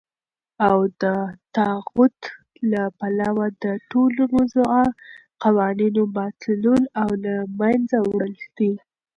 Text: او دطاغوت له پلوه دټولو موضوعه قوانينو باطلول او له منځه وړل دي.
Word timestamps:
او 0.67 0.77
دطاغوت 1.01 2.19
له 2.71 2.81
پلوه 2.99 3.45
دټولو 3.63 4.21
موضوعه 4.35 4.85
قوانينو 5.43 6.01
باطلول 6.15 6.83
او 7.01 7.09
له 7.23 7.35
منځه 7.59 7.97
وړل 8.09 8.35
دي. 8.57 8.73